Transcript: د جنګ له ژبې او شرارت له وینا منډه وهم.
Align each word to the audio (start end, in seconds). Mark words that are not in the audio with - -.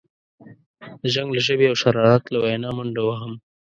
د 1.01 1.03
جنګ 1.13 1.29
له 1.35 1.41
ژبې 1.47 1.65
او 1.71 1.75
شرارت 1.81 2.23
له 2.29 2.37
وینا 2.43 2.69
منډه 2.77 3.01
وهم. 3.05 3.33